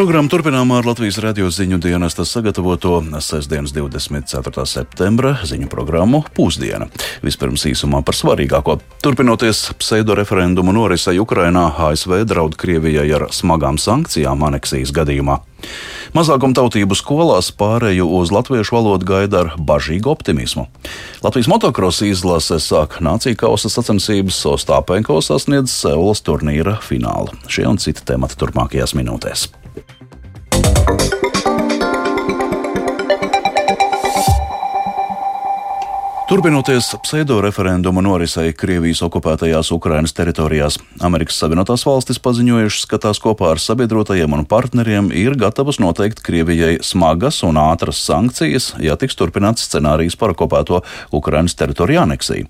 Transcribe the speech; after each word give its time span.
Programmu 0.00 0.30
turpinām 0.32 0.70
ar 0.72 0.86
Latvijas 0.88 1.18
radio 1.20 1.50
ziņu 1.52 1.76
dienesta 1.84 2.24
sagatavoto 2.24 3.02
sestdienas 3.20 3.74
24. 3.76 4.62
septembra 4.64 5.34
ziņu 5.44 5.68
programmu 5.68 6.22
Pūzdiena. 6.38 6.86
Vispirms 7.20 7.66
īsumā 7.68 8.00
par 8.00 8.16
svarīgāko. 8.16 8.78
Turpinoties 9.04 9.60
pseido 9.76 10.16
referendumu 10.16 10.72
norisai 10.72 11.18
Ukrainā, 11.20 11.66
ASV 11.90 12.22
draud 12.24 12.56
Krievijai 12.56 13.10
ar 13.18 13.26
smagām 13.28 13.76
sankcijām 13.76 14.48
aneksijas 14.48 14.96
gadījumā. 14.96 15.36
Mazākumtautību 16.16 16.96
skolās 16.98 17.52
pārēju 17.54 18.08
uz 18.18 18.32
latviešu 18.34 18.76
valodu 18.76 19.06
gaida 19.06 19.44
ar 19.44 19.52
bažīgu 19.56 20.10
optimismu. 20.10 20.66
Latvijas 21.22 21.50
motocross 21.52 22.02
izlase 22.06 22.58
sāk 22.62 22.98
nācija 23.04 23.38
kausa 23.38 23.70
sacensības, 23.70 24.40
Ostāpenko 24.50 25.20
sasniedz 25.22 25.72
Seulas 25.74 26.24
turnīra 26.26 26.78
finālu. 26.82 27.36
Šie 27.46 27.68
un 27.70 27.78
citi 27.82 28.04
temati 28.06 28.38
turpmākajās 28.40 28.96
minūtēs. 28.98 29.48
Turpinoties 36.30 36.92
pseido-referendumu 37.02 38.04
norisei 38.06 38.52
Krievijas 38.54 39.00
okupētajās 39.02 39.72
Ukrainas 39.74 40.12
teritorijās, 40.14 40.76
Amerikas 41.02 41.40
Savienotās 41.42 41.82
valstis 41.82 42.20
paziņojušas, 42.22 42.84
ka 42.86 43.00
tās 43.02 43.18
kopā 43.18 43.48
ar 43.50 43.58
sabiedrotajiem 43.58 44.36
un 44.36 44.44
partneriem 44.46 45.08
ir 45.10 45.34
gatavas 45.34 45.80
noteikt 45.82 46.20
Krievijai 46.22 46.76
smagas 46.86 47.40
un 47.42 47.58
ātras 47.58 47.98
sankcijas, 48.06 48.68
ja 48.78 48.94
tiks 48.94 49.18
turpināts 49.18 49.64
scenārijs 49.66 50.14
par 50.20 50.30
okupēto 50.36 50.78
Ukrainas 51.18 51.58
teritoriju 51.58 52.04
aneksiju. 52.04 52.46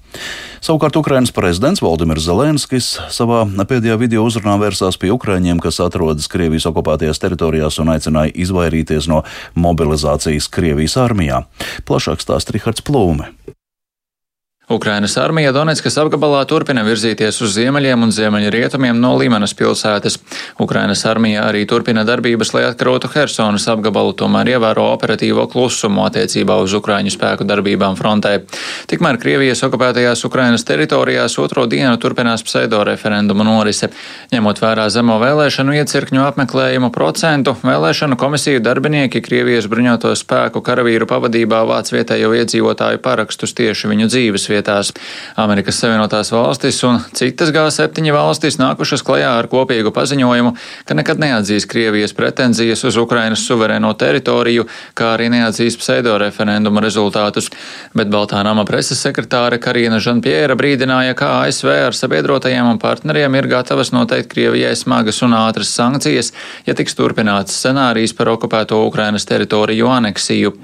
Savukārt 0.61 0.99
Ukrainas 1.01 1.33
prezidents 1.33 1.81
Valdimirs 1.81 2.27
Zelenskis 2.29 2.91
savā 3.09 3.47
pēdējā 3.49 3.97
video 4.03 4.27
uzrunā 4.29 4.59
vērsās 4.61 5.01
pie 5.01 5.09
Ukraiņiem, 5.15 5.63
kas 5.65 5.81
atrodas 5.81 6.29
Krievijas 6.29 6.69
okupētajās 6.69 7.23
teritorijās 7.25 7.81
un 7.81 7.95
aicināja 7.97 8.37
izvairīties 8.45 9.09
no 9.09 9.23
mobilizācijas 9.57 10.51
Krievijas 10.53 10.99
armijā. 11.01 11.47
Plašāk 11.89 12.21
stāsta 12.21 12.59
Rihards 12.59 12.85
Plūme. 12.85 13.31
Ukrainas 14.71 15.17
armija 15.19 15.51
Donetskas 15.51 15.97
apgabalā 15.99 16.45
turpina 16.47 16.85
virzīties 16.87 17.41
uz 17.43 17.57
ziemeļiem 17.57 18.05
un 18.07 18.13
ziemeļrietumiem 18.15 19.01
no 19.03 19.17
Līmanas 19.19 19.51
pilsētas. 19.59 20.15
Ukrainas 20.63 21.01
armija 21.11 21.49
arī 21.49 21.65
turpina 21.67 22.05
darbības, 22.07 22.53
lai 22.55 22.63
atkarotu 22.69 23.11
Hersonas 23.11 23.67
apgabalu, 23.73 24.13
tomēr 24.15 24.53
ievēro 24.53 24.85
operatīvo 24.93 25.49
klusumu 25.51 26.05
attiecībā 26.07 26.55
uz 26.63 26.77
Ukraiņu 26.79 27.11
spēku 27.11 27.47
darbībām 27.51 27.99
frontē. 27.99 28.37
Tikmēr 28.87 29.19
Krievijas 29.19 29.65
okupētajās 29.67 30.23
Ukrainas 30.29 30.63
teritorijās 30.69 31.35
otro 31.43 31.67
dienu 31.67 31.99
turpinās 31.99 32.47
pseido 32.47 32.85
referendumu 32.87 33.43
norise. 33.43 33.91
Ņemot 34.31 34.63
vērā 34.63 34.87
zemo 34.95 35.19
vēlēšanu 35.19 35.75
iecirkņu 35.81 36.23
apmeklējumu 36.29 36.93
procentu, 36.95 37.57
vēlēšanu 37.67 38.21
komisiju 38.23 38.63
darbinieki 38.63 39.19
Krievijas 39.27 39.67
bruņoto 39.67 40.15
spēku 40.15 40.63
karavīru 40.63 41.11
pavadībā 41.11 41.67
vāc 41.75 41.91
vietējo 41.91 42.37
iedzīvotāju 42.39 43.03
parakstus 43.03 43.59
tieši 43.59 43.91
viņu 43.91 44.11
dzīves 44.15 44.47
vietā 44.47 44.60
vietās. 44.61 44.93
Amerikas 45.37 45.81
Savienotās 45.81 46.33
valstis 46.33 46.83
un 46.85 47.01
citas 47.17 47.51
G7 47.55 48.13
valstis 48.13 48.59
nākušas 48.61 49.03
klajā 49.07 49.33
ar 49.39 49.49
kopīgu 49.51 49.93
paziņojumu, 49.95 50.55
ka 50.85 50.95
nekad 50.95 51.21
neatzīs 51.21 51.67
Krievijas 51.71 52.13
pretenzijas 52.13 52.85
uz 52.85 52.97
Ukrainas 53.01 53.45
suverēno 53.47 53.93
teritoriju, 53.99 54.67
kā 54.95 55.15
arī 55.17 55.31
neatzīs 55.33 55.79
pseido 55.81 56.17
referendumu 56.21 56.81
rezultātus. 56.81 57.51
Bet 57.95 58.11
Baltā 58.13 58.43
nama 58.45 58.65
preses 58.69 59.01
sekretāre 59.01 59.61
Karina 59.61 60.01
Žanpiera 60.01 60.57
brīdināja, 60.59 61.17
ka 61.19 61.33
ASV 61.45 61.71
ar 61.89 61.97
sabiedrotajiem 61.97 62.69
un 62.75 62.79
partneriem 62.79 63.35
ir 63.39 63.49
gatavas 63.51 63.93
noteikt 63.95 64.31
Krievijai 64.35 64.75
smagas 64.77 65.23
un 65.27 65.35
ātras 65.37 65.73
sankcijas, 65.75 66.33
ja 66.67 66.77
tiks 66.77 66.97
turpināts 66.99 67.57
scenārijs 67.57 68.15
par 68.17 68.33
okupēto 68.35 68.83
Ukrainas 68.87 69.27
teritoriju 69.29 69.89
aneksiju. 69.91 70.55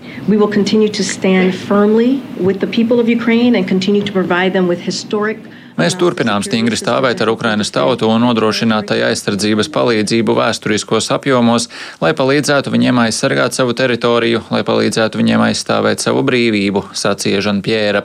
continue 3.86 4.04
to 4.04 4.12
provide 4.12 4.52
them 4.52 4.66
with 4.66 4.80
historic 4.80 5.38
Mēs 5.79 5.95
turpinām 5.97 6.43
stingri 6.45 6.75
stāvēt 6.77 7.21
ar 7.23 7.31
Ukrainas 7.31 7.71
tautu 7.73 8.09
un 8.11 8.21
nodrošināt 8.21 8.89
tai 8.91 8.99
aizsardzības 9.07 9.69
palīdzību 9.71 10.35
vēsturiskos 10.37 11.07
apjomos, 11.15 11.69
lai 12.03 12.11
palīdzētu 12.17 12.73
viņiem 12.73 12.99
aizsargāt 13.05 13.55
savu 13.55 13.73
teritoriju, 13.77 14.43
lai 14.51 14.61
palīdzētu 14.67 15.21
viņiem 15.21 15.41
aizstāvēt 15.47 16.03
savu 16.03 16.21
brīvību, 16.27 16.83
sacīja 16.93 17.39
Žanpjēra. 17.47 18.03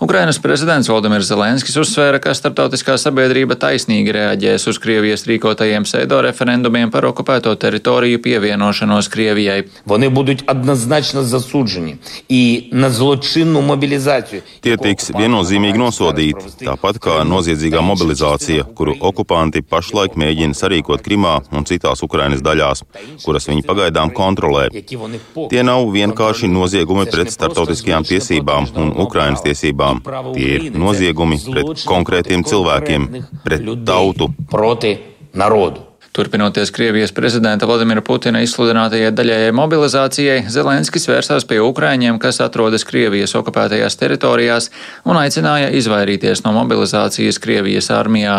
Ukrainas 0.00 0.38
prezidents 0.40 0.88
Valdemirs 0.88 1.28
Zelenskis 1.28 1.76
uzsvēra, 1.82 2.22
ka 2.22 2.32
starptautiskā 2.38 2.96
sabiedrība 3.00 3.58
taisnīgi 3.58 4.14
reaģēs 4.16 4.68
uz 4.70 4.80
Krievijas 4.80 5.26
rīkotajiem 5.28 5.84
pseido 5.88 6.22
referendumiem 6.24 6.94
par 6.94 7.08
okupēto 7.10 7.52
teritoriju 7.58 8.22
pievienošanos 8.22 9.10
Krievijai. 9.10 9.64
Вони 9.84 10.08
будуть 10.08 10.44
однозначно 10.46 11.22
засуджені 11.22 11.96
і 12.28 12.70
на 12.72 12.90
злочинну 12.90 13.60
мобілізацію. 13.60 14.42
Tie 14.62 14.76
tiks 14.76 15.10
viennozīmīgi 15.12 15.78
nosodīti, 15.78 16.48
tāpat 16.64 17.00
kā 17.05 17.21
noziedzīgā 17.27 17.81
mobilizācija, 17.85 18.65
kuru 18.77 18.95
okupanti 19.09 19.61
pašlaik 19.61 20.17
mēģina 20.19 20.57
sarīkot 20.57 21.03
Krimā 21.05 21.35
un 21.55 21.67
citās 21.69 22.03
Ukrainas 22.05 22.43
daļās, 22.45 22.83
kuras 23.23 23.49
viņi 23.49 23.65
pagaidām 23.67 24.13
kontrolē. 24.15 24.67
Tie 24.73 25.63
nav 25.67 25.87
vienkārši 25.93 26.49
noziegumi 26.51 27.07
pret 27.11 27.33
starptautiskajām 27.35 28.07
tiesībām 28.09 28.69
un 28.81 28.93
Ukrainas 29.05 29.43
tiesībām. 29.45 30.03
Tie 30.35 30.51
ir 30.57 30.69
noziegumi 30.75 31.41
pret 31.49 31.85
konkrētiem 31.89 32.45
cilvēkiem, 32.47 33.09
pret 33.45 33.67
tautu. 33.85 34.31
Proti 34.51 34.95
narodu. 35.35 35.94
Turpinoties 36.15 36.71
Krievijas 36.71 37.11
prezidenta 37.11 37.67
Vladimira 37.67 37.99
Putina 37.99 38.39
izsludinātajai 38.39 39.09
daļējai 39.11 39.51
mobilizācijai, 39.51 40.37
Zelenskis 40.47 41.09
vērsās 41.09 41.43
pie 41.43 41.57
Ukraiņiem, 41.59 42.21
kas 42.23 42.39
atrodas 42.39 42.87
Krievijas 42.87 43.35
okupētajās 43.35 43.99
teritorijās, 43.99 44.69
un 45.03 45.19
aicināja 45.19 45.73
izvairīties 45.75 46.45
no 46.45 46.53
mobilizācijas 46.55 47.35
Krievijas 47.43 47.91
armijā. 47.91 48.37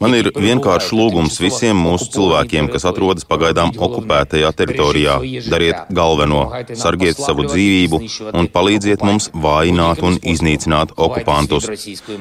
Man 0.00 0.14
ir 0.14 0.30
vienkāršs 0.36 0.92
lūgums 0.94 1.40
visiem 1.42 1.82
mūsu 1.88 2.08
cilvēkiem, 2.14 2.70
kas 2.70 2.86
atrodas 2.86 3.26
pagaidām 3.26 3.74
okupētajā 3.74 4.54
teritorijā. 4.62 5.18
Dariet 5.50 5.90
galveno, 5.90 6.44
sargiet 6.78 7.18
savu 7.18 7.48
dzīvību 7.50 8.00
un 8.30 8.48
palīdziet 8.54 9.02
mums 9.02 9.28
vājināt 9.34 10.06
un 10.06 10.22
iznīcināt 10.22 10.94
okupantus. 10.94 11.66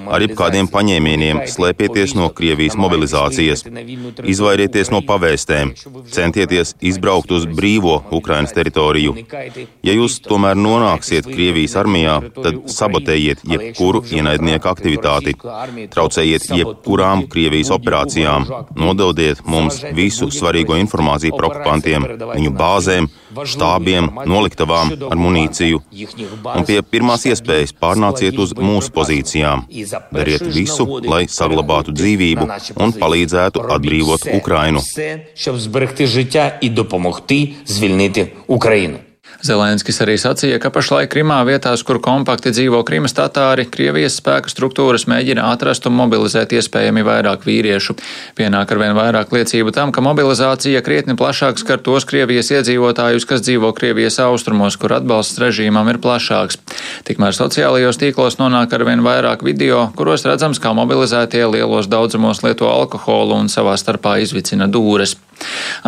Ar 0.10 0.26
jebkādiem 0.26 0.74
paņēmieniem 0.74 1.46
slēpieties 1.54 1.99
izvairieties 2.00 2.16
no 2.16 2.30
Krievijas 2.30 2.76
mobilizācijas, 2.80 3.64
izvairieties 4.24 4.92
no 4.94 5.02
pavēstēm, 5.04 5.74
centieties 6.12 6.76
izbraukt 6.82 7.32
uz 7.32 7.46
brīvo 7.46 8.00
Ukrainas 8.12 8.54
teritoriju. 8.56 9.16
Ja 9.84 9.96
jūs 9.96 10.20
tomēr 10.24 10.56
nonāksiet 10.56 11.28
Krievijas 11.28 11.76
armijā, 11.80 12.20
tad 12.40 12.62
sabotējiet 12.72 13.44
jebkuru 13.44 14.04
ienaidnieku 14.16 14.70
aktivitāti, 14.72 15.36
traucējiet 15.92 16.50
jebkurām 16.56 17.26
Krievijas 17.28 17.74
operācijām, 17.76 18.48
nododiet 18.80 19.44
mums 19.46 19.82
visu 19.96 20.30
svarīgo 20.32 20.80
informāciju 20.80 21.36
par 21.36 21.50
okupantiem, 21.52 22.08
viņu 22.36 22.56
bāzēm, 22.56 23.10
štābiem, 23.46 24.10
noliktavām 24.30 24.96
ar 25.10 25.20
munīciju, 25.20 25.82
un 26.56 26.66
pie 26.68 26.80
pirmās 26.82 27.28
iespējas 27.30 27.76
pārnāciet 27.78 28.40
uz 28.40 28.56
mūsu 28.58 28.94
pozīcijām. 28.96 29.68
Dariet 30.16 30.48
visu, 30.54 30.88
lai 31.06 31.26
saglabātu 31.30 31.89
dzīvību 31.96 32.48
un 32.84 32.96
palīdzētu 33.02 33.66
atbrīvot 33.76 34.30
Ukrainu. 38.50 39.09
Zelenskis 39.40 40.02
arī 40.04 40.18
sacīja, 40.20 40.58
ka 40.60 40.68
pašlaik 40.76 41.14
Krimā 41.14 41.38
vietās, 41.48 41.80
kur 41.88 42.02
kompakti 42.04 42.52
dzīvo 42.52 42.82
Krimas 42.84 43.14
tatāri, 43.16 43.64
Krievijas 43.72 44.18
spēku 44.20 44.52
struktūras 44.52 45.06
mēģina 45.08 45.46
atrast 45.54 45.88
un 45.88 45.96
mobilizēt 45.96 46.52
iespējami 46.58 47.06
vairāk 47.08 47.48
vīriešu. 47.48 47.96
Pienāk 48.36 48.74
ar 48.76 48.82
vien 48.82 48.98
vairāk 48.98 49.32
liecību 49.32 49.72
tam, 49.76 49.94
ka 49.96 50.04
mobilizācija 50.04 50.84
krietni 50.84 51.16
plašāk 51.16 51.64
skar 51.64 51.80
tos 51.86 52.04
Krievijas 52.10 52.52
iedzīvotājus, 52.52 53.28
kas 53.30 53.46
dzīvo 53.48 53.72
Krievijas 53.80 54.20
austrumos, 54.26 54.76
kur 54.76 54.98
atbalsts 54.98 55.40
režīmam 55.40 55.88
ir 55.88 56.02
plašāks. 56.04 56.60
Tikmēr 57.08 57.32
sociālajos 57.40 58.02
tīklos 58.04 58.42
nonāk 58.44 58.76
ar 58.76 58.84
vien 58.92 59.08
vairāk 59.08 59.48
video, 59.48 59.86
kuros 59.96 60.28
redzams, 60.28 60.60
kā 60.60 60.76
mobilizētie 60.76 61.46
lielos 61.48 61.88
daudzumos 61.88 62.44
lieto 62.44 62.68
alkoholu 62.68 63.40
un 63.40 63.48
savā 63.48 63.80
starpā 63.80 64.20
izvicina 64.20 64.68
dūres. 64.68 65.16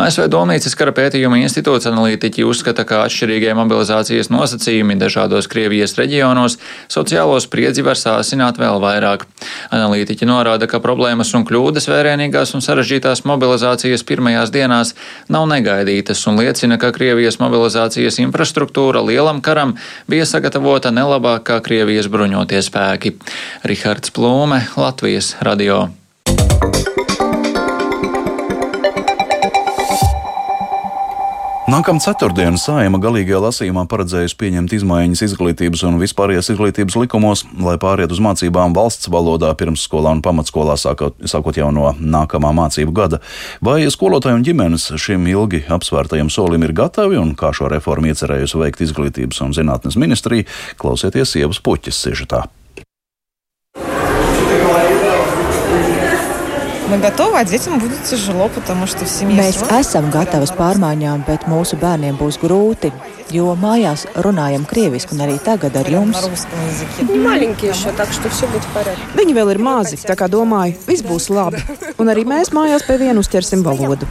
ASV 0.00 0.26
Domnīcas 0.32 0.74
kara 0.78 0.94
pētījuma 0.96 1.40
institūts 1.42 1.88
analītiķi 1.90 2.44
uzskata, 2.48 2.84
ka 2.88 3.02
atšķirīgie 3.06 3.52
mobilizācijas 3.58 4.30
nosacījumi 4.32 4.96
dažādos 5.00 5.48
Krievijas 5.52 5.96
reģionos 5.98 6.58
sociālo 6.92 7.38
spriedzi 7.42 7.84
var 7.84 7.98
sāsināt 8.00 8.60
vēl 8.60 8.80
vairāk. 8.82 9.26
Analītiķi 9.74 10.28
norāda, 10.28 10.68
ka 10.70 10.80
problēmas 10.82 11.34
un 11.36 11.46
kļūdas 11.48 11.88
vērienīgās 11.92 12.54
un 12.56 12.64
sarežģītās 12.64 13.24
mobilizācijas 13.28 14.06
pirmajās 14.08 14.52
dienās 14.54 14.94
nav 15.32 15.48
negaidītas 15.52 16.24
un 16.30 16.40
liecina, 16.40 16.80
ka 16.80 16.92
Krievijas 16.96 17.40
mobilizācijas 17.42 18.20
infrastruktūra 18.24 19.04
lielam 19.04 19.42
karam 19.44 19.76
bija 20.10 20.28
sagatavota 20.28 20.94
nelabāk 20.94 21.48
kā 21.50 21.60
Krievijas 21.64 22.10
bruņotie 22.12 22.62
spēki. 22.64 23.16
Rihards 23.68 24.14
Plūme, 24.16 24.64
Latvijas 24.76 25.36
radio. 25.44 25.88
Nākamā 31.72 32.02
ceturtdiena 32.04 32.58
saima 32.60 32.98
galīgajā 33.00 33.38
lasījumā 33.40 33.86
paredzējusi 33.88 34.36
pieņemt 34.36 34.74
izmaiņas 34.76 35.22
izglītības 35.24 35.84
un 35.88 35.96
vispārējās 36.02 36.50
izglītības 36.52 36.98
likumos, 37.00 37.46
lai 37.64 37.78
pāriet 37.80 38.12
uz 38.12 38.20
mācībām 38.20 38.74
valsts 38.76 39.08
valodā 39.08 39.54
pirmsskolā 39.56 40.12
un 40.12 40.20
pamatskolā 40.20 40.76
sākot, 40.76 41.16
sākot 41.24 41.56
jau 41.56 41.70
no 41.72 41.94
nākamā 41.96 42.52
mācību 42.60 42.92
gada. 42.92 43.22
Vai 43.64 43.86
skolotāji 43.88 44.36
un 44.36 44.44
ģimenes 44.44 44.90
šim 45.00 45.24
ilgi 45.32 45.64
apsvērtajam 45.72 46.28
solim 46.34 46.68
ir 46.68 46.76
gatavi 46.76 47.16
un 47.22 47.32
kā 47.40 47.54
šo 47.56 47.72
reformu 47.72 48.12
iecerējusi 48.12 48.66
veikt 48.66 48.84
izglītības 48.84 49.40
un 49.46 49.56
zinātnes 49.56 49.96
ministrija, 49.96 50.50
klausieties 50.76 51.38
sievas 51.38 51.62
puķis 51.64 52.04
sižetā. 52.04 52.50
Мы 56.91 56.97
готовы, 56.99 57.37
а 57.39 57.43
детям 57.43 57.79
будет 57.79 58.03
тяжело, 58.03 58.49
потому 58.49 58.87
что 58.87 59.03
в 59.05 59.09
семье 59.09 59.37
Mēs 59.41 59.59
срок. 59.59 59.71
esam 59.71 60.09
gatavas 60.11 60.51
pārmaiņām, 60.55 61.25
bet 61.27 61.47
mūsu 61.47 61.75
bērniem 61.75 62.15
būs 62.17 62.39
grūti, 62.39 62.93
jo 63.29 63.55
mājās 63.59 64.05
runājam 64.15 64.63
krieviski 64.65 65.11
un 65.15 65.19
arī 65.27 65.37
tagad 65.43 65.75
ar 65.75 65.85
jums. 65.85 66.15
на 66.15 66.27
русском 66.29 66.59
языке. 66.71 67.13
Не 67.13 67.19
маленькие 67.19 67.71
еще, 67.71 67.91
так 67.91 68.11
что 68.13 68.29
все 68.29 68.47
будет 68.47 68.63
в 68.63 68.71
порядке. 68.73 69.01
Viņi 69.15 69.33
vēl 69.33 69.51
ir 69.51 69.59
mazi, 69.59 69.97
tā 69.97 70.15
kā 70.15 70.29
domāju, 70.29 70.75
viss 70.87 71.03
būs 71.03 71.29
labi. 71.29 71.59
Un 71.99 72.07
arī 72.07 72.23
mēs 72.23 72.53
mājās 72.55 72.87
pie 72.87 72.97
viena 72.97 73.19
uzķersim 73.19 73.63
valodu. 73.63 74.07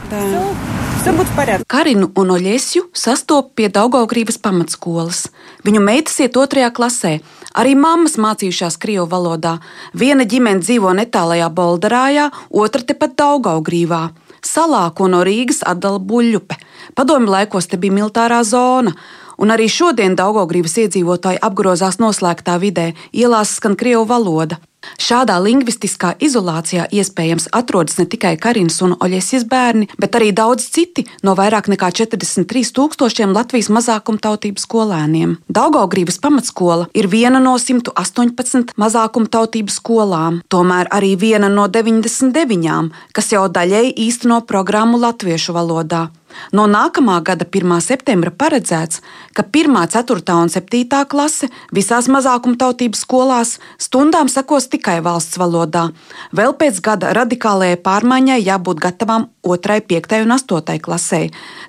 Все 1.01 1.11
будет 1.13 1.27
в 1.27 1.35
порядке. 1.35 1.65
Karinu 1.67 2.11
un 2.15 2.27
Oļesju 2.29 2.89
sastop 2.93 3.55
pie 3.55 3.69
Daugaugrības 3.69 4.37
pamatskolas. 4.37 5.27
Viņu 5.63 5.79
meitas 5.81 6.19
iet 6.19 6.35
otrajā 6.35 6.69
klasē. 6.73 7.21
Arī 7.58 7.74
mammas 7.76 8.16
mācījušās 8.16 8.78
krievu 8.80 9.06
valodā. 9.12 9.58
Viena 9.92 10.24
ģimene 10.24 10.64
dzīvo 10.64 10.92
netālajā 10.96 11.50
Bolderājā, 11.52 12.30
otra 12.48 12.82
tepat 12.88 13.16
Daugaugrībā. 13.20 14.02
Salā, 14.42 14.88
ko 14.96 15.06
no 15.12 15.20
Rīgas 15.26 15.62
atdala 15.68 16.00
buļļupe. 16.02 16.58
Padomju 16.98 17.30
laikos 17.30 17.68
te 17.70 17.78
bija 17.78 17.94
militārā 18.00 18.42
zona. 18.44 18.96
Un 19.38 19.54
arī 19.54 19.68
šodien 19.70 20.16
Daugaugrības 20.18 20.78
iedzīvotāji 20.84 21.40
apgrozās 21.42 22.00
noslēgtā 22.02 22.58
vidē, 22.62 22.92
ielās 23.12 23.56
skan 23.58 23.76
krievu 23.78 24.04
valoda. 24.08 24.58
Šādā 25.02 25.38
lingvistiskā 25.42 26.14
izolācijā 26.22 26.86
iespējams 26.92 27.48
atrodas 27.52 27.98
ne 28.00 28.06
tikai 28.10 28.34
Karinas 28.40 28.80
un 28.84 28.94
Oļesijas 28.98 29.46
bērni, 29.50 29.88
bet 29.98 30.16
arī 30.18 30.30
daudz 30.36 30.68
citi 30.74 31.04
no 31.26 31.34
vairāk 31.38 31.70
nekā 31.72 31.90
43 32.02 32.72
tūkstošiem 32.76 33.34
Latvijas 33.36 33.70
mazākumtautību 33.74 34.62
skolēniem. 34.62 35.36
Daugaugrības 35.48 36.20
pamatskola 36.22 36.88
ir 36.94 37.10
viena 37.12 37.42
no 37.42 37.56
118 37.58 38.74
mazākumtautību 38.80 39.72
skolām, 39.72 40.40
tomēr 40.52 40.90
arī 40.94 41.14
viena 41.18 41.52
no 41.52 41.68
99, 41.68 42.90
kas 43.12 43.32
jau 43.34 43.46
daļēji 43.48 43.94
īsteno 44.08 44.42
programmu 44.48 45.00
latviešu 45.02 45.56
valodā. 45.56 46.08
No 46.52 46.66
nākamā 46.70 47.18
gada 47.24 47.44
1. 47.44 47.74
septembra 47.84 48.32
paredzēts, 48.32 49.02
ka 49.36 49.44
1, 49.44 49.76
4 49.92 50.36
un 50.36 50.52
7 50.52 51.04
klase 51.08 51.48
visās 51.74 52.08
mazākumtautības 52.12 53.04
skolās 53.04 53.58
stundām 53.80 54.30
sekos 54.32 54.68
tikai 54.72 54.98
valsts 55.04 55.38
valodā. 55.40 55.88
Vēl 56.36 56.54
pēc 56.58 56.80
gada 56.84 57.12
radikālajai 57.16 57.78
pārmaiņai 57.84 58.38
jābūt 58.42 58.82
gatavām 58.82 59.28
2, 59.46 59.78
5 59.88 60.22
un 60.24 60.34
8 60.36 60.78
klasē. 60.84 61.22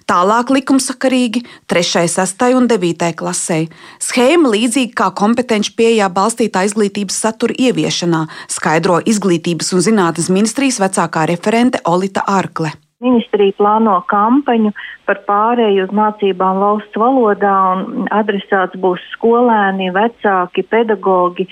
Tālāk 0.09 0.53
likumsakarīgi 0.57 1.43
3, 1.71 2.07
6 2.15 2.47
un 2.59 2.69
9 2.71 3.11
klasē. 3.19 3.59
Schēma 4.03 4.53
līdzīga 4.55 4.97
kā 5.01 5.09
kompetenci 5.23 5.75
pieejā 5.77 6.09
balstītā 6.13 6.65
izglītības 6.69 7.19
satura 7.25 7.57
ieviešanā, 7.57 8.25
skaidro 8.51 9.01
Izglītības 9.03 9.73
un 9.75 9.83
zinātnes 9.83 10.31
ministrijas 10.33 10.81
vecākā 10.83 11.27
referente 11.29 11.83
Olita 11.85 12.25
Arkle. 12.27 12.73
Ministrija 13.03 13.55
plāno 13.59 13.97
kampaņu 14.07 14.71
par 15.07 15.19
pārēju 15.27 15.87
uz 15.87 15.93
mācībām 15.95 16.61
valsts 16.63 16.99
valodā, 16.99 17.53
un 17.75 18.07
adresāts 18.15 18.79
būs 18.79 19.03
skolēni, 19.17 19.91
vecāki, 19.95 20.63
pedagoģi, 20.71 21.47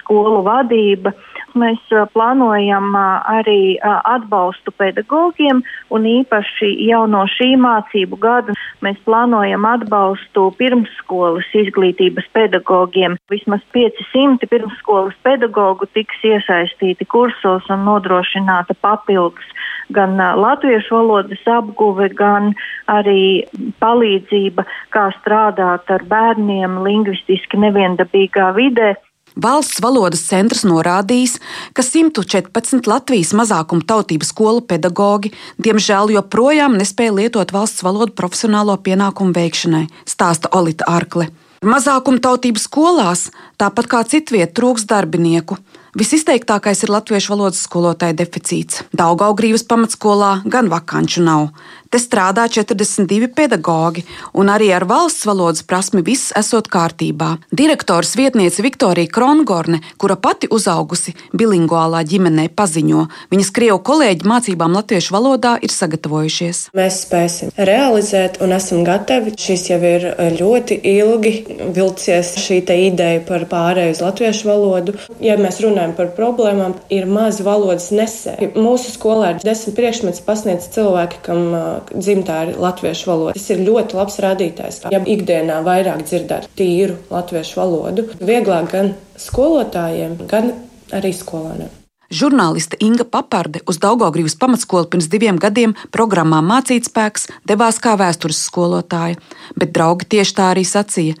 skolu 0.00 0.40
vadība. 0.46 1.12
Mēs 1.56 1.80
plānojam 2.12 2.90
arī 2.96 3.76
atbalstu 3.80 4.72
pedagogiem, 4.76 5.62
un 5.92 6.08
īpaši 6.08 6.68
jau 6.88 7.04
no 7.08 7.22
šī 7.32 7.54
mācību 7.60 8.18
gada 8.20 8.56
mēs 8.84 8.98
plānojam 9.08 9.64
atbalstu 9.68 10.50
pirmsskolas 10.58 11.48
izglītības 11.56 12.28
pedagogiem. 12.36 13.16
Vismaz 13.32 13.64
500 13.76 14.48
pirmsskolas 14.52 15.16
pedagogu 15.24 15.88
tiks 15.96 16.20
iesaistīti 16.28 17.08
kursos 17.08 17.72
un 17.72 17.88
nodrošināta 17.88 18.76
papildus 18.84 19.56
gan 19.94 20.16
latviešu 20.16 20.94
valodas 20.96 21.42
apguve, 21.50 22.08
gan 22.14 22.52
arī 22.90 23.46
palīdzība, 23.82 24.66
kā 24.94 25.08
strādāt 25.20 25.90
ar 25.92 26.06
bērniem 26.08 26.80
lingvistiski 26.86 27.60
neviendabīgā 27.62 28.52
vidē. 28.56 28.94
Valsts 29.36 29.82
valodas 29.84 30.22
centrs 30.24 30.62
norādījis, 30.64 31.34
ka 31.76 31.84
114 31.84 32.88
Latvijas 32.88 33.34
mazākuma 33.36 33.84
tautības 33.84 34.30
skolu 34.32 34.62
pedagoģi 34.64 35.34
diemžēl 35.60 36.14
joprojām 36.14 36.78
nespēja 36.80 37.12
lietot 37.18 37.52
valsts 37.52 37.84
valodu 37.84 38.16
profesionālo 38.16 38.78
pienākumu 38.80 39.36
veikšanai, 39.36 39.82
stāsta 40.08 40.48
Olita 40.56 40.88
Arkle. 40.88 41.28
Mazākuma 41.66 42.22
tautības 42.24 42.64
skolās, 42.64 43.26
tāpat 43.60 43.92
kā 43.92 44.00
citviet, 44.08 44.56
trūks 44.56 44.88
darbinieku. 44.88 45.60
Visizteiktākais 45.96 46.82
ir 46.84 46.90
latviešu 46.92 47.32
valodas 47.32 47.62
skolotāja 47.64 48.12
deficīts. 48.18 48.82
Daugaugrības 48.92 49.62
pamatskolā 49.64 50.42
gan 50.44 50.68
vakanču 50.68 51.22
nav. 51.24 51.46
Te 51.90 52.00
strādā 52.02 52.48
42 52.50 53.28
pedagoģi, 53.36 54.02
un 54.34 54.50
arī 54.50 54.72
ar 54.74 54.86
valsts 54.90 55.26
valodas 55.28 55.62
prasmi 55.66 56.02
viss 56.06 56.32
esot 56.36 56.66
kārtībā. 56.72 57.36
Direktors 57.54 58.16
vietniece 58.18 58.64
Viktorija 58.64 59.10
Krongorne, 59.12 59.78
kura 60.00 60.16
pati 60.18 60.48
uzaugusi 60.50 61.14
bilinguālā 61.36 62.02
ģimenē, 62.08 62.48
paziņo, 62.58 63.06
viņas 63.30 63.52
krievu 63.54 63.78
kolēģi 63.86 64.26
mācībām 64.26 64.74
latviešu 64.76 65.14
valodā 65.14 65.54
ir 65.62 65.74
sagatavojušies. 65.74 66.62
Mēs 66.76 67.00
spēsim 67.04 67.54
realizēt 67.56 68.40
un 68.42 68.56
esam 68.56 68.82
gatavi. 68.86 69.36
Šis 69.38 69.68
jau 69.70 69.78
ir 69.86 70.08
ļoti 70.40 70.80
ilgi 70.90 71.34
vilcies 71.76 72.34
šī 72.42 72.62
ideja 72.66 73.22
par 73.28 73.46
pārēju 73.50 73.94
uz 73.94 74.02
latviešu 74.02 74.50
valodu. 74.50 74.96
Ja 75.22 75.38
mēs 75.40 75.60
runājam 75.62 75.94
par 75.96 76.10
problēmām, 76.18 76.76
ir 76.90 77.06
maz 77.06 77.38
valodas 77.46 77.92
nesēji. 77.94 78.52
Mūsu 78.58 78.94
skolā 78.96 79.34
ir 79.36 79.44
desmit 79.46 79.76
priekšmets 79.78 80.24
pasniedz 80.26 80.68
cilvēki, 80.74 81.22
kam 81.26 81.44
dzimtā 81.92 82.42
ir 82.46 82.60
latviešu 82.60 83.10
valoda. 83.10 83.34
Tas 83.38 83.48
ir 83.54 83.64
ļoti 83.66 83.98
labs 83.98 84.20
rādītājs. 84.24 84.82
Ja 84.94 85.00
ikdienā 85.00 85.62
vairāk 85.66 86.04
dzirdēt 86.06 86.50
tīru 86.58 86.98
latviešu 87.12 87.60
valodu, 87.60 88.06
vieglāk 88.20 88.70
gan 88.72 88.94
skolotājiem, 89.20 90.20
gan 90.30 90.54
arī 90.96 91.12
skolēniem. 91.16 91.72
Žurnāliste 92.06 92.78
Inga 92.78 93.02
Paparde 93.04 93.64
uz 93.66 93.80
Daugaugrības 93.82 94.36
pamatskolu 94.38 94.86
pirms 94.92 95.08
diviem 95.10 95.40
gadiem 95.42 95.74
programmā 95.90 96.38
Mācītspēks 96.46 97.26
devās 97.50 97.80
kā 97.82 97.96
vēstures 97.98 98.44
skolotāja, 98.46 99.18
bet 99.58 99.72
draugi 99.74 100.06
tieši 100.14 100.36
tā 100.38 100.52
arī 100.54 100.62
sacīja. 100.62 101.16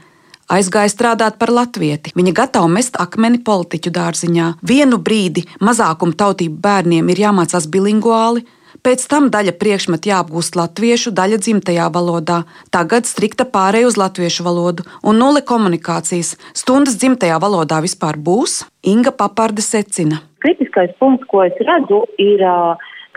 Aizgāja 0.46 0.92
strādāt 0.92 1.40
par 1.40 1.50
latvieti. 1.50 2.12
Viņa 2.14 2.32
gatava 2.38 2.68
mest 2.70 2.94
akmeni 3.02 3.40
politiķu 3.42 3.90
dārziņā. 3.90 4.52
Vienu 4.62 5.00
brīdi 5.02 5.42
mazākuma 5.58 6.14
tautību 6.14 6.60
bērniem 6.62 7.10
ir 7.10 7.22
jāmācās 7.24 7.66
bilinguāli, 7.66 8.44
Pēc 8.86 9.02
tam 9.10 9.24
daļa 9.34 9.50
priekšmetu 9.58 10.12
jāapgūst 10.12 10.54
latviešu, 10.54 11.10
daļa 11.18 11.40
dzimtajā 11.42 11.88
valodā. 11.90 12.36
Tagad 12.70 13.08
strikta 13.10 13.42
pārēja 13.42 13.88
uz 13.88 13.96
latviešu 13.98 14.44
valodu 14.46 14.84
un 15.02 15.18
nulle 15.18 15.40
komunikācijas. 15.48 16.36
Stundas 16.54 16.94
dzimtajā 17.02 17.40
valodā 17.42 17.80
vispār 17.82 18.14
būs? 18.14 18.60
Inga 18.86 19.10
Paparde 19.10 19.64
secina. 19.66 20.20
Kritiskais 20.46 20.94
punkts, 21.02 21.26
ko 21.26 21.42
es 21.42 21.58
redzu, 21.66 22.04
ir 22.22 22.46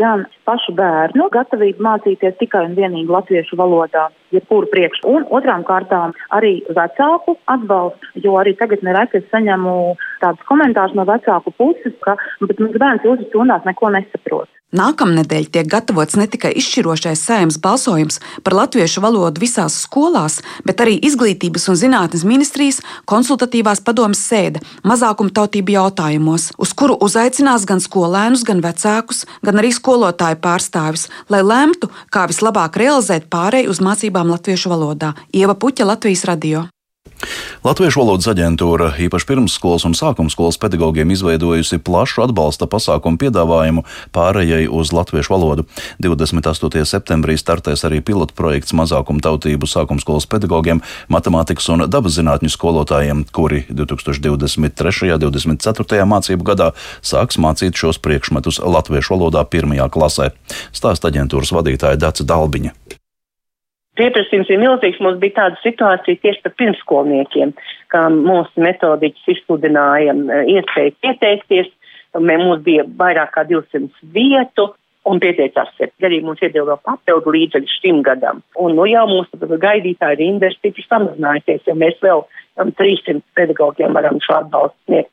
gan 0.01 0.25
pašu 0.49 0.73
bērnu 0.77 1.29
gatavība 1.33 1.85
mācīties 1.87 2.37
tikai 2.41 2.65
un 2.69 2.75
vienīgi 2.79 3.13
latviešu 3.13 3.59
valodā, 3.59 4.07
jebkuru 4.33 4.69
priekšu, 4.73 5.05
un 5.13 5.27
otrām 5.39 5.65
kārtām 5.67 6.15
arī 6.37 6.53
vecāku 6.69 7.37
atbalstu, 7.53 8.13
jo 8.25 8.37
arī 8.41 8.55
tagad 8.59 8.85
nereti 8.85 9.21
es 9.21 9.27
saņemu 9.33 9.75
tādus 10.23 10.47
komentārus 10.49 10.97
no 10.97 11.05
vecāku 11.09 11.53
puses, 11.57 11.97
ka 12.05 12.17
mans 12.45 12.79
bērns 12.85 13.05
jūsu 13.05 13.29
stundās 13.29 13.67
neko 13.69 13.93
nesaprot. 13.97 14.49
Nākamnedēļ 14.69 15.47
tiek 15.49 15.65
gatavots 15.65 16.13
ne 16.19 16.27
tikai 16.29 16.51
izšķirošais 16.59 17.23
saimnes 17.25 17.55
balsojums 17.57 18.19
par 18.45 18.53
latviešu 18.53 19.01
valodu 19.01 19.41
visās 19.41 19.79
skolās, 19.81 20.35
bet 20.61 20.83
arī 20.83 20.93
Izglītības 21.09 21.65
un 21.71 21.79
zinātnes 21.79 22.21
ministrijas 22.21 22.77
konsultatīvās 23.09 23.81
padomas 23.81 24.21
sēde 24.29 24.61
mazākuma 24.85 25.33
tautību 25.33 25.73
jautājumos, 25.73 26.51
uz 26.61 26.75
kuru 26.77 26.99
uzaicinās 27.01 27.65
gan 27.65 27.81
skolēnus, 27.81 28.45
gan 28.45 28.61
vecākus, 28.61 29.23
gan 29.41 29.57
arī 29.57 29.73
skolotāju 29.73 30.37
pārstāvis, 30.41 31.07
lai 31.29 31.43
lemtu, 31.45 31.91
kā 32.13 32.25
vislabāk 32.31 32.79
realizēt 32.79 33.29
pārēju 33.29 33.75
uz 33.75 33.83
mācībām 33.83 34.31
latviešu 34.31 34.73
valodā. 34.73 35.13
Ieva 35.35 35.55
Puķa, 35.59 35.87
Latvijas 35.93 36.25
radio. 36.29 36.65
Latviešu 37.59 37.99
valodas 37.99 38.29
aģentūra 38.31 38.93
īpaši 39.03 39.27
pirmsskolas 39.27 39.83
un 39.87 39.95
sākumskolas 39.97 40.55
pedagogiem 40.61 41.09
izveidojusi 41.11 41.81
plašu 41.83 42.23
atbalsta 42.23 42.69
pasākumu 42.71 43.19
piedāvājumu 43.19 43.83
pārējai 44.15 44.69
uz 44.71 44.93
latviešu 44.95 45.33
valodu. 45.33 45.65
28. 45.99 46.85
septembrī 46.87 47.35
startēs 47.39 47.83
arī 47.87 47.99
pilotprojekts 48.05 48.75
mazākumu 48.79 49.19
tautību 49.25 49.67
sākumskolas 49.67 50.29
pedagogiem, 50.31 50.79
matemātikas 51.11 51.67
un 51.73 51.83
dabas 51.91 52.15
zinātņu 52.15 52.53
skolotājiem, 52.55 53.25
kuri 53.35 53.65
2023. 53.67 55.11
un 55.17 55.25
2024. 55.27 56.07
mācību 56.13 56.47
gadā 56.53 56.71
sāks 57.03 57.41
mācīt 57.41 57.75
šos 57.75 57.99
priekšmetus 57.99 58.63
latviešu 58.63 59.17
valodā 59.17 59.43
pirmajā 59.43 59.91
klasē. 59.91 60.31
Stāsta 60.71 61.11
aģentūras 61.11 61.51
vadītāja 61.59 61.99
Daca 61.99 62.23
Dalbiņa 62.23 62.98
pieprasījums 63.99 64.49
ir 64.51 64.61
milzīgs. 64.61 65.01
Mums 65.03 65.19
bija 65.21 65.37
tāda 65.43 65.59
situācija 65.63 66.21
tieši 66.23 66.43
par 66.45 66.55
pirmskolniekiem, 66.61 67.53
kā 67.93 68.01
mūsu 68.15 68.65
metodiķis 68.65 69.31
izsludināja 69.35 70.15
iespēju 70.55 70.97
pieteikties. 71.05 71.71
Mums 72.17 72.63
bija 72.65 72.87
vairāk 72.99 73.35
kā 73.35 73.45
200 73.49 73.89
vietu. 74.15 74.71
Un 75.09 75.17
pieteicās. 75.23 75.69
Arī 76.03 76.19
mums 76.21 76.41
iedeva 76.43 76.73
vēl 76.73 76.79
papildu 76.85 77.31
līdzekļu 77.33 77.71
šim 77.71 78.01
gadam. 78.05 78.43
Un 78.59 78.75
nu 78.77 78.83
jau 78.85 79.05
mūsu 79.09 79.39
gaidītāja 79.63 80.19
rinda 80.19 80.49
ir 80.51 80.57
stipri 80.57 80.83
samazinājusies, 80.85 81.63
jo 81.65 81.73
mēs 81.79 81.97
vēl 82.03 82.19
um, 82.25 82.73
300 82.77 83.23
pedagogiem 83.39 83.95
varam 83.95 84.19
šo 84.25 84.41
atbalstu 84.43 84.77
sniegt. 84.91 85.09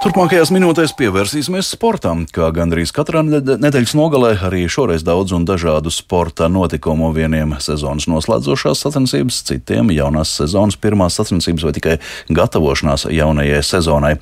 Turpmākajās 0.00 0.48
minūtēs 0.48 0.94
pievērsīsimies 0.96 1.74
sportam, 1.74 2.22
kā 2.32 2.46
gandrīz 2.56 2.88
katrā 2.96 3.20
nedēļas 3.20 3.92
nogalē, 3.98 4.30
arī 4.46 4.62
šoreiz 4.64 5.02
daudz 5.04 5.34
un 5.36 5.42
dažādu 5.44 5.90
sporta 5.92 6.46
notikumu. 6.48 7.10
Vieniem 7.12 7.52
sezonas 7.60 8.06
noslēdzošās 8.08 8.80
sacensības, 8.80 9.42
citiem 9.50 9.90
jaunās 9.92 10.32
sezonas 10.38 10.78
pirmās 10.80 11.18
sacensības 11.20 11.66
vai 11.66 11.72
tikai 11.76 11.96
gatavošanās 12.32 13.04
jaunajai 13.12 13.58
sezonai. 13.60 14.14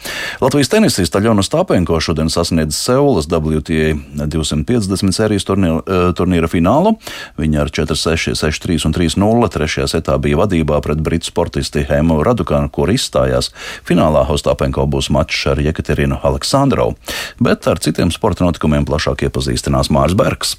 Latvijas 0.43 0.73
tenisīs 0.73 1.15
Taļona 1.15 1.45
Stāpenko 1.47 2.01
šodien 2.03 2.27
sasniedz 2.27 2.75
Seulas 2.75 3.31
WTA 3.31 3.95
250 4.27 5.15
sērijas 5.15 5.47
turnīra, 5.47 6.11
turnīra 6.19 6.51
finālu. 6.51 6.97
Viņa 7.39 7.63
ar 7.69 7.73
4-6, 7.79 8.35
6-3 8.43 8.89
un 8.91 8.99
3-0 8.99 9.53
trešajā 9.55 9.87
setā 9.95 10.19
bija 10.19 10.43
vadībā 10.43 10.83
pret 10.83 11.07
britu 11.07 11.31
sportisti 11.31 11.87
Hēmu 11.87 12.19
Radukānu, 12.27 12.67
kur 12.75 12.91
izstājās. 12.91 13.53
Finālā 13.87 14.27
Ostāpenko 14.35 14.91
būs 14.91 15.13
mačs 15.15 15.47
ar 15.55 15.68
Jekaterinu 15.69 16.21
Aleksandrovu, 16.27 16.97
bet 17.45 17.69
ar 17.71 17.81
citiem 17.85 18.13
sporta 18.15 18.47
notikumiem 18.47 18.89
plašāk 18.89 19.29
iepazīstinās 19.29 19.93
Mārs 19.95 20.17
Bergs. 20.19 20.57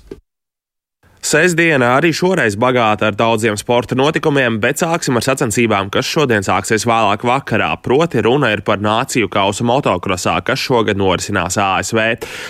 Sēsdiena 1.20 1.98
arī 1.98 2.14
šoreiz 2.16 2.56
bagāta 2.56 3.10
ar 3.10 3.16
daudziem 3.20 3.58
sporta 3.60 3.92
notikumiem, 4.00 4.56
bet 4.64 4.80
sāksim 4.80 5.20
ar 5.20 5.26
sacensībām, 5.26 5.90
kas 5.92 6.08
šodien 6.08 6.46
sāksies 6.48 6.86
vēlāk 6.88 7.26
vakarā. 7.28 7.74
Proti, 7.84 8.22
runa 8.24 8.54
ir 8.54 8.62
par 8.64 8.80
nāciju 8.80 9.28
kausa 9.32 9.66
motokrosā, 9.68 10.38
kas 10.48 10.64
šogad 10.64 10.98
norisinās 10.98 11.58
ASV. 11.60 12.00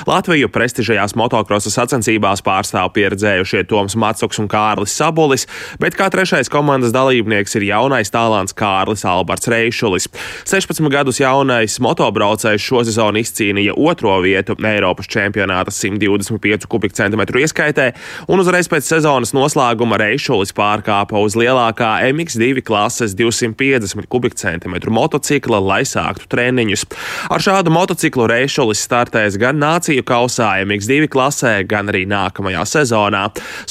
Latviju 0.05 0.51
prestižajās 0.53 1.17
motokrosa 1.17 1.73
sacensībās 1.73 2.43
pārstāv 2.45 2.91
pieredzējušie 2.93 3.63
Toms 3.71 3.97
Matsuks 3.97 4.37
un 4.43 4.51
Kārlis 4.51 4.93
Sabulis, 4.93 5.47
bet 5.81 5.97
kā 5.97 6.11
trešais 6.13 6.53
komandas 6.53 6.93
dalībnieks 6.93 7.57
ir 7.57 7.65
jaunais 7.71 8.13
tālants 8.13 8.53
Kārlis 8.53 9.01
Alberts 9.09 9.49
Reišulis. 9.49 10.07
16 10.45 10.93
gadus 10.93 11.23
jaunais 11.23 11.79
motobraucējs 11.81 12.69
šo 12.69 12.85
sezonu 12.85 13.25
izcīnīja 13.25 13.73
otro 13.81 14.19
vietu 14.21 14.53
Eiropas 14.61 15.09
čempionāta 15.09 15.73
125 15.73 16.69
kubikcentimetru 16.69 17.41
ieskaitē 17.41 17.91
un 18.29 18.45
uzreiz 18.45 18.58
Uzreiz 18.59 18.73
pēc 18.73 18.87
sezonas 18.89 19.29
noslēguma 19.31 19.95
Reišulis 20.01 20.49
pārkāpa 20.51 21.15
uz 21.23 21.37
lielākā 21.39 21.93
MX2 22.09 22.59
klases 22.67 23.13
250 23.15 24.09
kubikcentimetru 24.11 24.91
motocikla, 24.91 25.61
lai 25.63 25.85
sāktu 25.87 26.27
treniņus. 26.27 26.83
Ar 27.31 27.39
šādu 27.39 27.71
motociklu 27.71 28.25
Reišulis 28.27 28.81
startēs 28.83 29.37
gan 29.39 29.61
Nāciju 29.63 30.03
kausā 30.03 30.49
MX2 30.65 31.07
klasē, 31.13 31.53
gan 31.71 31.87
arī 31.87 32.01
nākamajā 32.11 32.65
sezonā. 32.67 33.21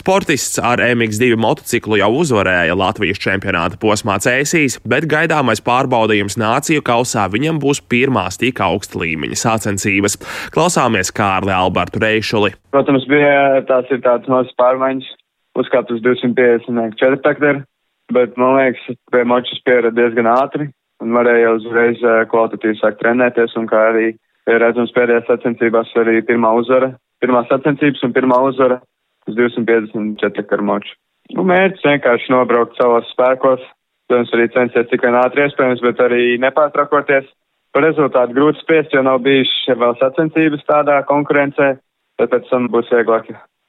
Sportists 0.01 0.57
ar 0.57 0.81
MX2 0.81 1.37
motociklu 1.37 2.01
jau 2.01 2.09
uzvarēja 2.23 2.73
Latvijas 2.73 3.21
čempionāta 3.21 3.77
posmā 3.77 4.17
cēsīs, 4.25 4.79
bet 4.89 5.05
gaidāmais 5.13 5.61
pārbaudījums 5.69 6.39
Nāciju 6.41 6.87
kausā 6.89 7.27
viņam 7.29 7.61
būs 7.61 7.85
pirmās 7.93 8.41
tik 8.41 8.65
augsta 8.65 9.05
līmeņa 9.05 9.37
sacensības. 9.45 10.17
Klausāmies 10.57 11.13
Kārli 11.13 11.53
Albertu 11.53 12.01
Reišuli. 12.01 12.55
Protams, 12.73 13.05
bija 13.09 13.63
tās 13.69 13.89
ir 13.93 14.01
tādas 14.05 14.29
mazas 14.29 14.57
pārmaiņas, 14.79 15.09
uzkāpt 15.59 15.91
uz 15.91 16.03
250 16.03 16.99
četrtakteru, 16.99 17.65
bet 18.15 18.37
man 18.39 18.57
liekas, 18.57 18.99
pie 19.11 19.25
mačas 19.25 19.61
pierada 19.65 19.97
diezgan 19.97 20.31
ātri 20.31 20.71
un 21.03 21.15
varēja 21.15 21.55
uzreiz 21.57 21.99
eh, 22.03 22.25
kvalitatīvi 22.31 22.79
sākt 22.79 23.01
trenēties 23.03 23.57
un 23.59 23.67
kā 23.67 23.91
arī 23.91 24.15
redzams 24.49 24.95
pēdējās 24.95 25.27
sacensībās 25.29 25.91
arī 25.99 26.23
pirmā 26.23 26.53
uzvara, 26.57 26.95
pirmā 27.21 27.45
sacensības 27.49 28.03
un 28.07 28.15
pirmā 28.15 28.39
uzvara 28.49 28.81
uz 29.29 29.35
250 29.37 30.17
četrtakteru 30.23 30.65
maču. 30.65 30.95
Nu, 31.35 31.45
mērķis 31.45 31.85
vienkārši 31.85 32.33
nobraukt 32.33 32.79
savos 32.79 33.11
spēkos, 33.13 33.61
protams, 34.09 34.33
arī 34.33 34.49
censties 34.55 34.89
cik 34.89 35.05
vien 35.05 35.19
ātri 35.21 35.45
iespējams, 35.45 35.83
bet 35.85 36.01
arī 36.01 36.39
nepārtrakoties. 36.41 37.29
Par 37.77 37.85
rezultātu 37.85 38.33
grūti 38.33 38.63
spriest, 38.63 38.95
jo 38.97 39.03
nav 39.05 39.21
bijušas 39.27 39.77
vēl 39.77 39.99
sacensības 40.01 40.65
tādā 40.71 41.03
konkurencē 41.11 41.75
tad 42.19 42.33
pēc 42.33 42.49
tam 42.51 42.67
būs 42.73 42.89
vieglāk. 42.91 43.29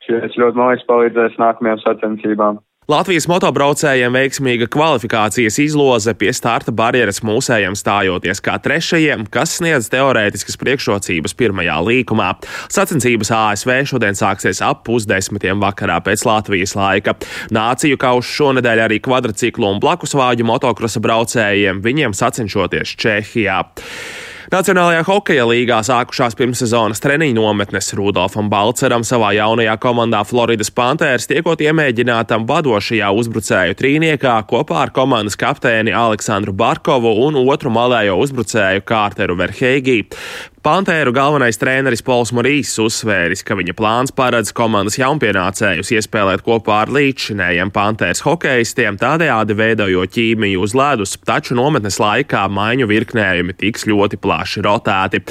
Šis 0.09 0.39
ļoti, 0.41 0.57
man 0.57 0.73
liekas, 0.73 0.87
palīdzēs 0.89 1.37
nākamajām 1.41 1.85
sacensībām. 1.85 2.59
Latvijas 2.89 3.27
motobraucējiem 3.29 4.15
veiksmīga 4.17 4.65
kvalifikācijas 4.73 5.59
izloze 5.61 6.15
pie 6.17 6.31
starta 6.33 6.71
barjeras 6.73 7.19
mūsējiem 7.21 7.75
stājoties 7.77 8.39
kā 8.41 8.55
trešajiem, 8.65 9.27
kas 9.29 9.59
sniedz 9.59 9.91
teorētiskas 9.93 10.57
priekšrocības 10.57 11.37
pirmajā 11.37 11.75
līkumā. 11.85 12.31
Sacensības 12.73 13.29
ASV 13.37 13.75
šodien 13.91 14.17
sāksies 14.17 14.63
ap 14.65 14.81
pusdesmitiem 14.87 15.61
vakarā 15.61 15.99
pēc 16.07 16.25
Latvijas 16.25 16.73
laika. 16.79 17.13
Nāciju 17.53 17.99
kaušu 18.01 18.33
šonadēļ 18.39 18.81
arī 18.87 18.97
kvadrciklu 19.05 19.69
un 19.69 19.83
blakusvāģu 19.85 20.49
motokrosa 20.49 21.03
braucējiem, 21.05 21.83
viņiem 21.85 22.17
sacenšoties 22.17 22.97
Čehijā. 22.97 23.61
Nacionālajā 24.49 25.03
hokeja 25.05 25.43
līgā 25.45 25.75
sākušās 25.85 26.33
pirmssezonas 26.33 27.03
treniņu 27.03 27.37
nometnes 27.37 27.91
Rudolfam 27.93 28.47
Balceram 28.49 29.03
savā 29.05 29.29
jaunajā 29.37 29.75
komandā 29.77 30.23
Floridas 30.25 30.71
Panthers 30.73 31.29
tiekot 31.29 31.61
iemēģinātam 31.61 32.47
vadošajā 32.49 33.11
uzbrucēju 33.21 33.77
trīniekā 33.77 34.39
kopā 34.49 34.79
ar 34.87 34.93
komandas 34.95 35.37
kapteini 35.37 35.93
Aleksandru 35.93 36.55
Barkovu 36.57 37.11
un 37.27 37.37
otru 37.43 37.69
malējo 37.75 38.17
uzbrucēju 38.23 38.87
Kārteru 38.89 39.37
Verheigī. 39.37 39.99
Pantēru 40.59 41.13
galvenais 41.15 41.55
treneris 41.55 42.01
Pols 42.03 42.33
Morīs 42.35 42.73
uzsvēris, 42.83 43.45
ka 43.47 43.55
viņa 43.55 43.71
plāns 43.79 44.11
paredz 44.11 44.49
komandas 44.51 44.97
jaunpienācējus 44.99 45.93
iespēlēt 45.95 46.41
kopā 46.43 46.81
ar 46.83 46.89
līdzšinējiem 46.91 47.69
Pantēras 47.71 48.19
hokeistiem, 48.25 48.97
tādējādi 48.99 49.55
veidojot 49.55 50.11
ķīmiju 50.17 50.65
uz 50.65 50.75
ledus, 50.75 51.13
taču 51.23 51.55
nometnes 51.55 51.95
laikā 52.03 52.41
maiņu 52.51 52.89
virknējumi 52.91 53.55
tiks 53.61 53.87
ļoti 53.87 54.19
plaši 54.19 54.63
rotēti. 54.65 55.21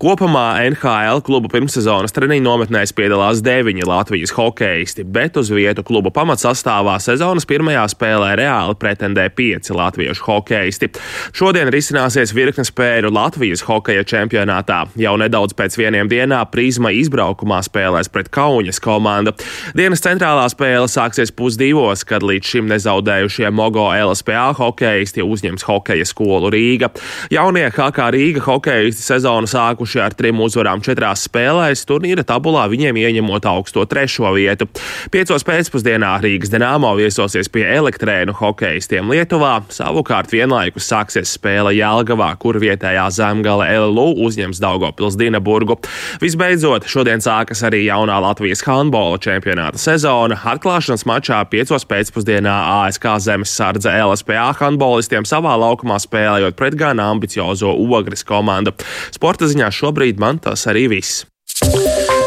Kopumā 0.00 0.46
NHL 0.70 1.20
klubu 1.26 1.52
pirmssezonas 1.52 2.16
treniņu 2.16 2.46
nometnēs 2.48 2.96
piedalās 2.96 3.44
deviņi 3.44 3.84
Latvijas 3.90 4.32
hokeisti, 4.38 5.04
bet 5.04 5.36
uz 5.36 5.52
vietu 5.52 5.84
kluba 5.84 6.14
pamatsastāvā 6.16 6.96
sezonas 7.04 7.44
pirmajā 7.50 7.84
spēlē 7.92 8.32
reāli 8.40 8.80
pretendē 8.80 9.28
pieci 9.36 9.76
latviešu 9.76 10.24
hokeisti. 10.30 10.94
Šodien 11.36 11.68
risināsies 11.76 12.32
virkne 12.32 12.64
spēļu 12.64 13.12
Latvijas 13.12 13.68
hokeja 13.68 14.08
čempionātā. 14.08 14.77
Jau 14.98 15.14
nedaudz 15.20 15.54
pēc 15.58 15.76
vieniem 15.80 16.08
dienā 16.10 16.40
Prīzma 16.52 16.92
izbraukumā 16.96 17.60
spēlēs 17.66 18.10
pret 18.12 18.30
Kaunas 18.34 18.80
komandu. 18.82 19.34
Dienas 19.78 20.02
centrālā 20.04 20.46
spēle 20.52 20.88
sāksies 20.90 21.32
pusdivos, 21.34 22.04
kad 22.08 22.24
līdz 22.26 22.52
šim 22.52 22.68
nezaudējušie 22.72 23.50
Mogo 23.54 23.88
LSPA 23.92 24.48
hokeisti 24.58 25.24
uzņems 25.24 25.66
hokeja 25.68 26.06
skolu 26.08 26.52
Rīga. 26.54 26.90
Jaunie 27.34 27.66
HK 27.70 28.08
Rīga 28.14 28.44
hokeisti 28.46 29.04
sezonu 29.04 29.48
sākuši 29.50 30.02
ar 30.04 30.16
trim 30.18 30.40
uzvarām 30.44 30.82
četrās 30.84 31.26
spēlēs, 31.28 31.86
turnīra 31.88 32.24
tabulā 32.26 32.66
viņiem 32.72 32.98
ieņemot 33.02 33.48
augsto 33.50 33.84
trešo 33.88 34.32
vietu. 34.36 34.68
Piecos 35.12 35.46
pēcpusdienā 35.46 36.14
Rīgas 36.24 36.52
Dienāmo 36.52 36.94
viesosies 36.98 37.50
pie 37.52 37.66
elektrēnu 37.76 38.34
hokeistiem 38.38 39.10
Lietuvā, 39.12 39.58
savukārt 39.72 40.32
vienlaikus 40.34 40.88
sāksies 40.90 41.34
spēle 41.38 41.74
Jelgavā, 41.76 42.30
kur 42.40 42.58
vietējā 42.62 43.08
zemgale 43.14 43.68
LLU 43.78 44.14
uzņems 44.26 44.60
Daugopils 44.68 45.16
Dienaburgu. 45.16 45.78
Visbeidzot, 46.20 46.88
šodien 46.90 47.22
sākas 47.24 47.62
arī 47.66 47.84
jaunā 47.86 48.18
Latvijas 48.24 48.64
handbola 48.66 49.20
čempionāta 49.22 49.80
sezona. 49.80 50.36
Atklāšanas 50.52 51.06
mačā 51.08 51.40
5. 51.48 51.74
pēcpusdienā 51.88 52.56
ASK 52.84 53.08
Zemes 53.24 53.54
sardze 53.54 53.92
LSPA 53.92 54.50
handbolistiem 54.60 55.26
savā 55.28 55.56
laukumā 55.60 56.00
spēlējot 56.04 56.58
pret 56.58 56.76
gan 56.78 57.00
ambiciozo 57.02 57.72
Ogres 57.88 58.26
komandu. 58.28 58.76
Sporta 59.14 59.48
ziņā 59.48 59.72
šobrīd 59.80 60.20
man 60.20 60.42
tas 60.44 60.68
arī 60.68 60.88
viss. 60.98 61.24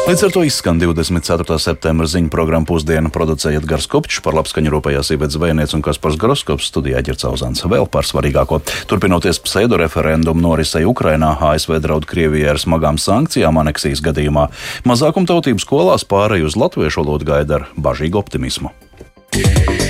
Līdz 0.02 0.24
ar 0.26 0.32
to 0.34 0.40
izskan 0.42 0.80
24. 0.82 1.56
septembra 1.62 2.08
ziņu 2.10 2.26
programma 2.32 2.66
pusdiena 2.66 3.06
producēja 3.14 3.60
Edgars 3.60 3.86
Kopčs, 3.86 4.18
par 4.24 4.34
labskaņu 4.34 4.72
rūpējās 4.74 5.12
Ivets 5.14 5.36
Zvejniec 5.38 5.74
un 5.76 5.84
Kaspars 5.86 6.18
Groskops 6.18 6.66
studijā 6.72 7.04
Ģercauzans. 7.06 7.62
Vēl 7.70 7.86
par 7.86 8.08
svarīgāko. 8.08 8.58
Turpinoties 8.90 9.38
pseido 9.46 9.78
referendumu 9.78 10.42
norisei 10.42 10.82
Ukrainā, 10.90 11.36
ASV 11.52 11.78
draud 11.84 12.08
Krievijai 12.10 12.50
ar 12.56 12.58
smagām 12.58 12.98
sankcijām 12.98 13.62
aneksijas 13.62 14.02
gadījumā. 14.02 14.48
Mazākumtautību 14.90 15.62
skolās 15.62 16.02
pārēju 16.02 16.50
uz 16.50 16.58
latviešu 16.58 17.04
valodu 17.04 17.30
gaida 17.30 17.60
ar 17.60 17.70
bažīgu 17.78 18.18
optimismu. 18.24 18.74
Yeah. 19.32 19.81